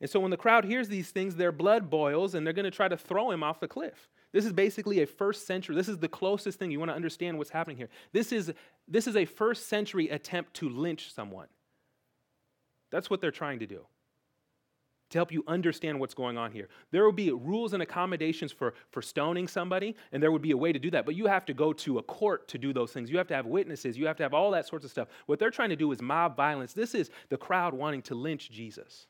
[0.00, 2.70] And so when the crowd hears these things, their blood boils and they're going to
[2.70, 4.10] try to throw him off the cliff.
[4.32, 7.38] This is basically a first century, this is the closest thing you want to understand
[7.38, 7.88] what's happening here.
[8.12, 8.52] This is,
[8.86, 11.46] this is a first century attempt to lynch someone.
[12.90, 13.86] That's what they're trying to do
[15.14, 16.68] to help you understand what's going on here.
[16.90, 20.56] There will be rules and accommodations for, for stoning somebody, and there would be a
[20.56, 21.06] way to do that.
[21.06, 23.10] But you have to go to a court to do those things.
[23.10, 23.96] You have to have witnesses.
[23.96, 25.06] You have to have all that sorts of stuff.
[25.26, 26.72] What they're trying to do is mob violence.
[26.72, 29.06] This is the crowd wanting to lynch Jesus.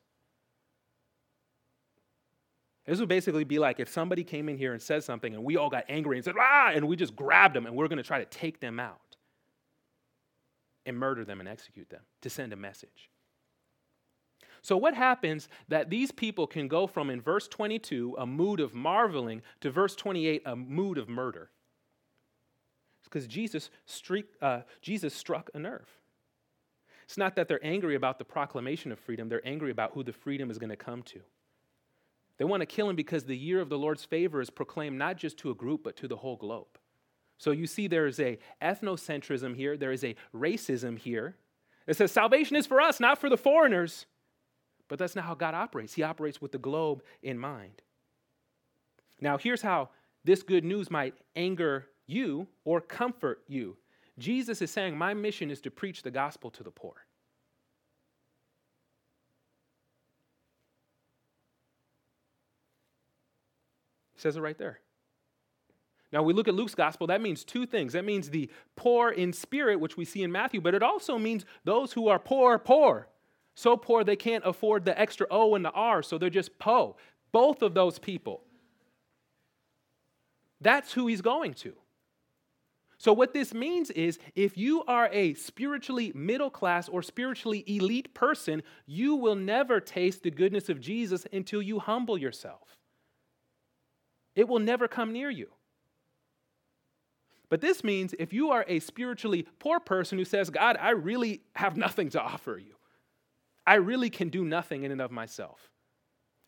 [2.85, 5.57] This would basically be like if somebody came in here and said something and we
[5.57, 8.03] all got angry and said, ah, and we just grabbed them and we're going to
[8.03, 9.17] try to take them out
[10.85, 13.09] and murder them and execute them to send a message.
[14.64, 18.74] So, what happens that these people can go from in verse 22, a mood of
[18.74, 21.50] marveling, to verse 28, a mood of murder?
[22.98, 23.68] It's because Jesus,
[24.40, 25.87] uh, Jesus struck a nerve.
[27.03, 30.14] It's not that they're angry about the proclamation of freedom, they're angry about who the
[30.14, 31.20] freedom is going to come to.
[32.38, 35.18] They want to kill him because the year of the Lord's favor is proclaimed not
[35.18, 36.79] just to a group, but to the whole globe.
[37.37, 41.37] So you see, there is a ethnocentrism here, there is a racism here.
[41.87, 44.07] It says salvation is for us, not for the foreigners.
[44.88, 45.94] But that's not how God operates.
[45.94, 47.83] He operates with the globe in mind.
[49.20, 49.90] Now, here's how
[50.25, 53.77] this good news might anger you or comfort you.
[54.18, 56.94] Jesus is saying, My mission is to preach the gospel to the poor.
[64.14, 64.81] He says it right there.
[66.12, 67.94] Now, we look at Luke's gospel, that means two things.
[67.94, 71.44] That means the poor in spirit, which we see in Matthew, but it also means
[71.64, 73.09] those who are poor, poor.
[73.55, 76.97] So poor they can't afford the extra O and the R, so they're just po.
[77.33, 78.43] Both of those people.
[80.61, 81.75] That's who he's going to.
[82.97, 88.14] So, what this means is if you are a spiritually middle class or spiritually elite
[88.14, 92.79] person, you will never taste the goodness of Jesus until you humble yourself.
[94.35, 95.49] It will never come near you.
[97.51, 101.43] But this means if you are a spiritually poor person who says, God, I really
[101.55, 102.75] have nothing to offer you,
[103.66, 105.70] I really can do nothing in and of myself.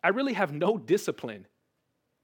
[0.02, 1.46] I really have no discipline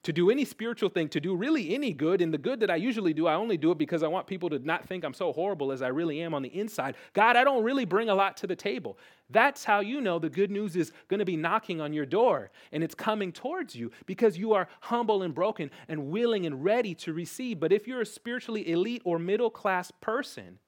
[0.04, 2.20] to do any spiritual thing, to do really any good.
[2.20, 4.50] And the good that I usually do, I only do it because I want people
[4.50, 6.96] to not think I'm so horrible as I really am on the inside.
[7.12, 8.98] God, I don't really bring a lot to the table.
[9.30, 12.50] That's how you know the good news is going to be knocking on your door
[12.72, 16.94] and it's coming towards you because you are humble and broken and willing and ready
[16.96, 17.60] to receive.
[17.60, 20.58] But if you're a spiritually elite or middle class person,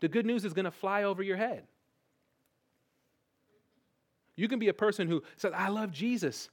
[0.00, 1.64] the good news is going to fly over your head.
[4.36, 6.48] You can be a person who says, I love Jesus.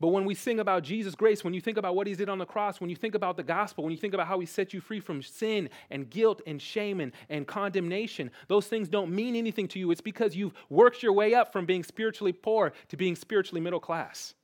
[0.00, 2.38] But when we sing about Jesus' grace, when you think about what he did on
[2.38, 4.74] the cross, when you think about the gospel, when you think about how he set
[4.74, 9.36] you free from sin and guilt and shame and, and condemnation, those things don't mean
[9.36, 9.90] anything to you.
[9.90, 13.80] It's because you've worked your way up from being spiritually poor to being spiritually middle
[13.80, 14.34] class.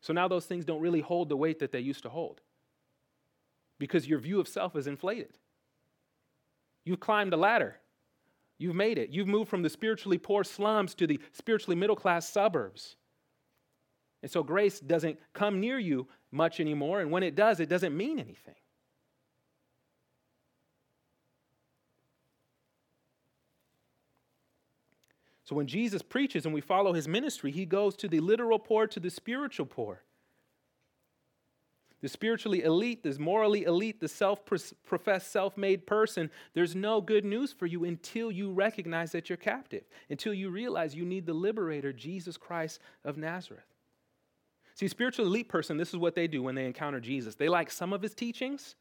[0.00, 2.40] So now those things don't really hold the weight that they used to hold
[3.78, 5.38] because your view of self is inflated.
[6.84, 7.76] You've climbed a ladder.
[8.58, 9.10] You've made it.
[9.10, 12.96] You've moved from the spiritually poor slums to the spiritually middle class suburbs.
[14.22, 17.00] And so grace doesn't come near you much anymore.
[17.00, 18.54] And when it does, it doesn't mean anything.
[25.44, 28.86] So when Jesus preaches and we follow his ministry, he goes to the literal poor
[28.86, 30.02] to the spiritual poor.
[32.04, 37.24] The spiritually elite, the morally elite, the self professed, self made person, there's no good
[37.24, 41.32] news for you until you recognize that you're captive, until you realize you need the
[41.32, 43.64] liberator, Jesus Christ of Nazareth.
[44.74, 47.36] See, spiritual elite person, this is what they do when they encounter Jesus.
[47.36, 48.74] They like some of his teachings,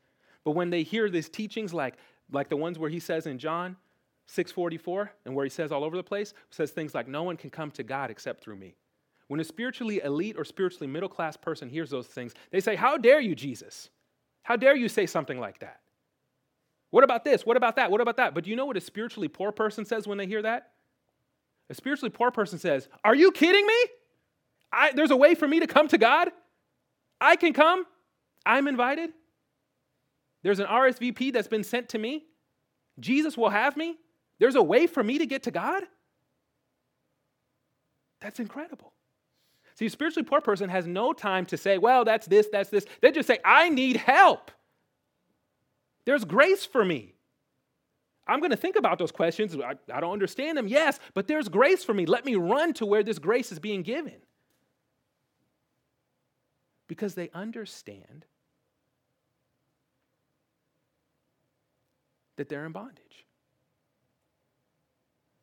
[0.44, 1.96] but when they hear these teachings, like,
[2.30, 3.78] like the ones where he says in John
[4.28, 7.52] 644, and where he says all over the place, says things like, No one can
[7.52, 8.76] come to God except through me.
[9.28, 12.98] When a spiritually elite or spiritually middle class person hears those things, they say, How
[12.98, 13.90] dare you, Jesus?
[14.44, 15.80] How dare you say something like that?
[16.92, 17.46] What about this?
[17.46, 17.90] What about that?
[17.90, 18.36] What about that?
[18.36, 20.72] But do you know what a spiritually poor person says when they hear that?
[21.70, 23.86] A spiritually poor person says, Are you kidding me?
[24.72, 26.30] I, there's a way for me to come to God?
[27.22, 27.86] I can come.
[28.46, 29.12] I'm invited.
[30.42, 32.26] There's an RSVP that's been sent to me.
[33.00, 33.98] Jesus will have me.
[34.40, 35.84] There's a way for me to get to God.
[38.20, 38.94] That's incredible.
[39.76, 42.86] See, a spiritually poor person has no time to say, well, that's this, that's this.
[43.02, 44.52] They just say, I need help.
[46.06, 47.14] There's grace for me.
[48.28, 49.56] I'm going to think about those questions.
[49.56, 52.06] I, I, don't understand them, yes, but there's grace for me.
[52.06, 54.16] Let me run to where this grace is being given.
[56.88, 58.26] Because they understand
[62.38, 63.26] that they're in bondage.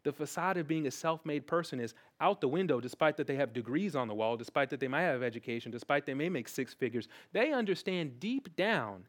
[0.02, 3.36] The facade of being a self made person is out the window, despite that they
[3.36, 6.48] have degrees on the wall, despite that they might have education, despite they may make
[6.48, 7.08] six figures.
[7.32, 9.04] They understand deep down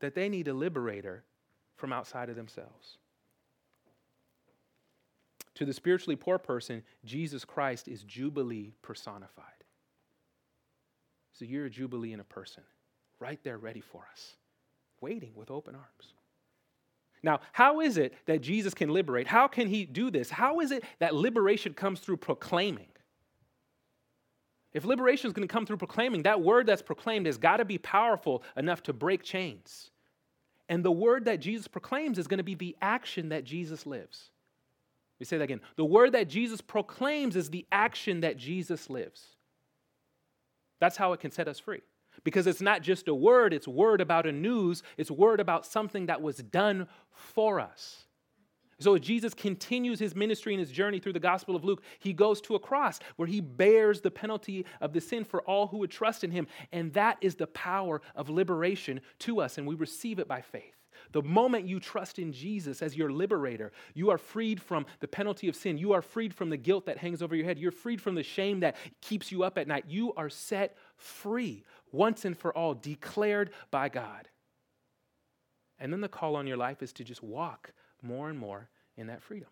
[0.00, 1.24] that they need a liberator
[1.76, 2.98] from outside of themselves.
[5.54, 9.44] To the spiritually poor person, Jesus Christ is Jubilee personified.
[11.32, 12.62] So you're a Jubilee in a person,
[13.20, 14.36] right there ready for us,
[15.00, 16.14] waiting with open arms.
[17.26, 19.26] Now, how is it that Jesus can liberate?
[19.26, 20.30] How can he do this?
[20.30, 22.86] How is it that liberation comes through proclaiming?
[24.72, 27.64] If liberation is going to come through proclaiming, that word that's proclaimed has got to
[27.64, 29.90] be powerful enough to break chains.
[30.68, 34.30] And the word that Jesus proclaims is going to be the action that Jesus lives.
[35.18, 35.62] We say that again.
[35.74, 39.24] The word that Jesus proclaims is the action that Jesus lives.
[40.78, 41.80] That's how it can set us free
[42.26, 46.06] because it's not just a word, it's word about a news, it's word about something
[46.06, 48.06] that was done for us.
[48.80, 52.40] So Jesus continues his ministry and his journey through the Gospel of Luke, he goes
[52.40, 55.90] to a cross where he bears the penalty of the sin for all who would
[55.92, 56.48] trust in him.
[56.72, 60.74] And that is the power of liberation to us, and we receive it by faith.
[61.12, 65.48] The moment you trust in Jesus as your liberator, you are freed from the penalty
[65.48, 65.78] of sin.
[65.78, 67.58] You are freed from the guilt that hangs over your head.
[67.58, 69.84] You're freed from the shame that keeps you up at night.
[69.88, 74.28] You are set free once and for all, declared by God.
[75.78, 77.72] And then the call on your life is to just walk
[78.02, 79.48] more and more in that freedom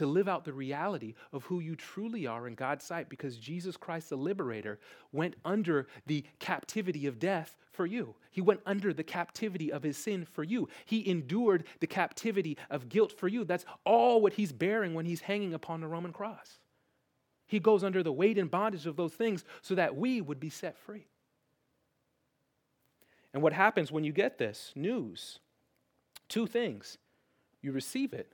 [0.00, 3.76] to live out the reality of who you truly are in God's sight because Jesus
[3.76, 4.78] Christ, the liberator,
[5.12, 8.14] went under the captivity of death for you.
[8.30, 10.68] He went under the captivity of his sin for you.
[10.86, 13.44] He endured the captivity of guilt for you.
[13.44, 16.59] That's all what he's bearing when he's hanging upon the Roman cross.
[17.50, 20.50] He goes under the weight and bondage of those things so that we would be
[20.50, 21.08] set free.
[23.34, 25.40] And what happens when you get this news?
[26.28, 26.96] Two things.
[27.60, 28.30] You receive it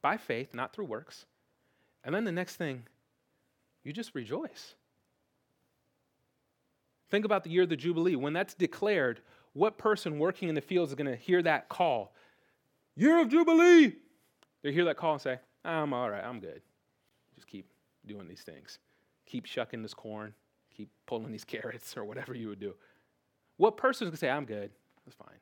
[0.00, 1.26] by faith, not through works.
[2.04, 2.84] And then the next thing,
[3.84, 4.76] you just rejoice.
[7.10, 8.16] Think about the year of the Jubilee.
[8.16, 9.20] When that's declared,
[9.52, 12.14] what person working in the fields is going to hear that call?
[12.94, 13.92] Year of Jubilee!
[14.62, 16.62] They hear that call and say, I'm all right, I'm good.
[18.06, 18.78] Doing these things.
[19.26, 20.34] Keep shucking this corn,
[20.74, 22.74] keep pulling these carrots, or whatever you would do.
[23.56, 24.70] What person to say, I'm good,
[25.04, 25.38] that's fine.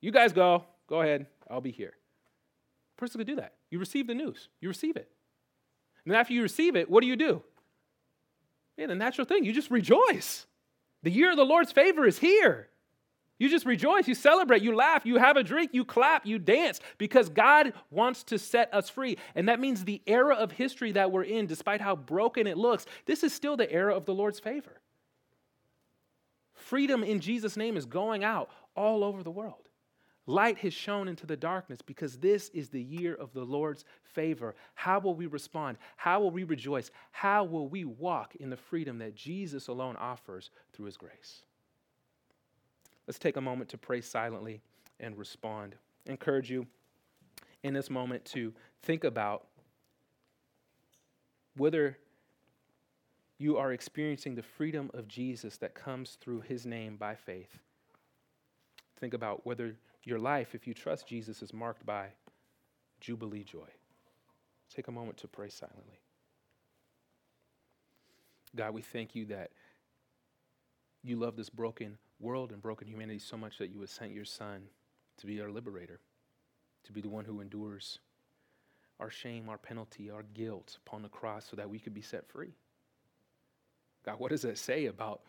[0.00, 1.94] You guys go, go ahead, I'll be here
[2.98, 3.54] Person could do that.
[3.70, 5.08] You receive the news, you receive it.
[6.04, 7.42] And then after you receive it, what do you do?
[8.76, 10.46] Yeah, the natural thing, you just rejoice.
[11.02, 12.68] The year of the Lord's favor is here.
[13.38, 16.80] You just rejoice, you celebrate, you laugh, you have a drink, you clap, you dance
[16.98, 19.16] because God wants to set us free.
[19.36, 22.86] And that means the era of history that we're in, despite how broken it looks,
[23.06, 24.80] this is still the era of the Lord's favor.
[26.54, 29.68] Freedom in Jesus' name is going out all over the world.
[30.26, 34.54] Light has shone into the darkness because this is the year of the Lord's favor.
[34.74, 35.78] How will we respond?
[35.96, 36.90] How will we rejoice?
[37.12, 41.44] How will we walk in the freedom that Jesus alone offers through his grace?
[43.08, 44.60] Let's take a moment to pray silently
[45.00, 45.74] and respond
[46.08, 46.66] encourage you
[47.62, 48.52] in this moment to
[48.82, 49.46] think about
[51.56, 51.98] whether
[53.38, 57.58] you are experiencing the freedom of Jesus that comes through his name by faith.
[58.98, 62.08] Think about whether your life, if you trust Jesus, is marked by
[63.00, 63.68] jubilee joy.
[64.74, 66.00] Take a moment to pray silently.
[68.56, 69.50] God, we thank you that
[71.02, 74.24] you love this broken world and broken humanity so much that you have sent your
[74.24, 74.62] Son
[75.18, 76.00] to be our liberator,
[76.84, 77.98] to be the one who endures
[79.00, 82.28] our shame, our penalty, our guilt upon the cross so that we could be set
[82.28, 82.54] free.
[84.04, 85.22] God, what does that say about,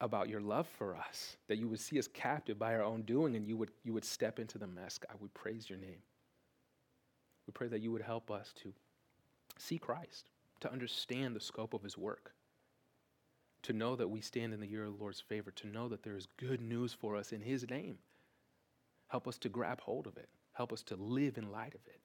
[0.00, 1.36] about your love for us?
[1.48, 4.04] That you would see us captive by our own doing and you would, you would
[4.04, 4.98] step into the mess.
[4.98, 6.02] God, we praise your name.
[7.46, 8.72] We pray that you would help us to
[9.58, 10.30] see Christ,
[10.60, 12.32] to understand the scope of his work,
[13.64, 16.02] to know that we stand in the year of the Lord's favor, to know that
[16.02, 17.98] there is good news for us in his name.
[19.08, 20.28] Help us to grab hold of it.
[20.52, 22.00] Help us to live in light of it.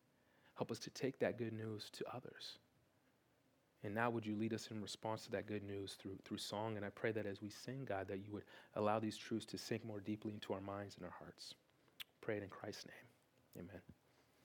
[0.56, 2.58] Help us to take that good news to others.
[3.84, 6.76] And now, would you lead us in response to that good news through, through song?
[6.76, 8.44] And I pray that as we sing, God, that you would
[8.76, 11.54] allow these truths to sink more deeply into our minds and our hearts.
[12.20, 13.66] Pray it in Christ's name.
[13.66, 13.82] Amen.